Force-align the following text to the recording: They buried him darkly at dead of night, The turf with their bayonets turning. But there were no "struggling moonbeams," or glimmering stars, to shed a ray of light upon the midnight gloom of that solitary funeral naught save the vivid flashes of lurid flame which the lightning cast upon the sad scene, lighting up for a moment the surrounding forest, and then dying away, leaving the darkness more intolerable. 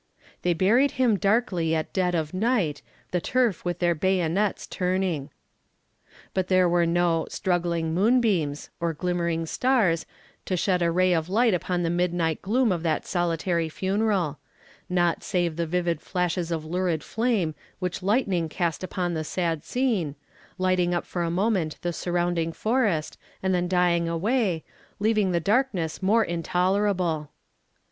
They 0.41 0.55
buried 0.55 0.93
him 0.93 1.15
darkly 1.15 1.75
at 1.75 1.93
dead 1.93 2.15
of 2.15 2.33
night, 2.33 2.81
The 3.11 3.21
turf 3.21 3.63
with 3.63 3.77
their 3.77 3.93
bayonets 3.93 4.65
turning. 4.65 5.29
But 6.33 6.47
there 6.47 6.67
were 6.67 6.87
no 6.87 7.27
"struggling 7.29 7.93
moonbeams," 7.93 8.71
or 8.79 8.93
glimmering 8.95 9.45
stars, 9.45 10.07
to 10.45 10.57
shed 10.57 10.81
a 10.81 10.89
ray 10.89 11.13
of 11.13 11.29
light 11.29 11.53
upon 11.53 11.83
the 11.83 11.91
midnight 11.91 12.41
gloom 12.41 12.71
of 12.71 12.81
that 12.81 13.05
solitary 13.05 13.69
funeral 13.69 14.39
naught 14.89 15.21
save 15.21 15.55
the 15.55 15.67
vivid 15.67 16.01
flashes 16.01 16.49
of 16.49 16.65
lurid 16.65 17.03
flame 17.03 17.53
which 17.77 17.99
the 17.99 18.07
lightning 18.07 18.49
cast 18.49 18.83
upon 18.83 19.13
the 19.13 19.23
sad 19.23 19.63
scene, 19.63 20.15
lighting 20.57 20.95
up 20.95 21.05
for 21.05 21.21
a 21.21 21.29
moment 21.29 21.77
the 21.83 21.93
surrounding 21.93 22.51
forest, 22.51 23.19
and 23.43 23.53
then 23.53 23.67
dying 23.67 24.09
away, 24.09 24.63
leaving 24.99 25.31
the 25.31 25.39
darkness 25.39 26.01
more 26.01 26.23
intolerable. 26.23 27.29